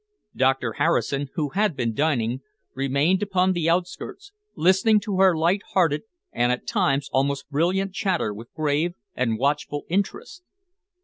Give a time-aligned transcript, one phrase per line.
[0.35, 2.41] Doctor Harrison, who had been dining,
[2.73, 8.33] remained upon the outskirts, listening to her light hearted and at times almost brilliant chatter
[8.33, 10.41] with grave and watchful interest.